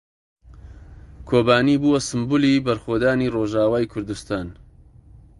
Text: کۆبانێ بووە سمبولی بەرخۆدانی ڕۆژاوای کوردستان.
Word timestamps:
کۆبانێ 1.29 1.75
بووە 1.81 1.99
سمبولی 2.09 2.63
بەرخۆدانی 2.65 3.31
ڕۆژاوای 3.35 3.89
کوردستان. 3.91 4.47